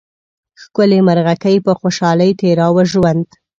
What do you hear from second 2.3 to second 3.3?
تېراوه ژوند